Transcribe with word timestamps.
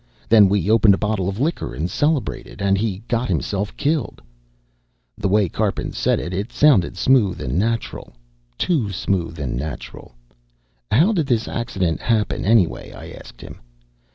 Then 0.29 0.49
we 0.49 0.67
opened 0.71 0.95
a 0.95 0.97
bottle 0.97 1.29
of 1.29 1.39
liquor 1.39 1.75
and 1.75 1.87
celebrated, 1.87 2.59
and 2.59 2.75
he 2.75 3.03
got 3.07 3.27
himself 3.29 3.77
killed." 3.77 4.19
The 5.15 5.27
way 5.27 5.47
Karpin 5.47 5.91
said 5.93 6.19
it, 6.19 6.33
it 6.33 6.51
sounded 6.51 6.97
smooth 6.97 7.39
and 7.39 7.59
natural. 7.59 8.13
Too 8.57 8.91
smooth 8.91 9.37
and 9.39 9.55
natural. 9.55 10.15
"How 10.89 11.13
did 11.13 11.27
this 11.27 11.47
accident 11.47 12.01
happen 12.01 12.45
anyway?" 12.45 12.91
I 12.91 13.11
asked 13.11 13.41
him. 13.41 13.61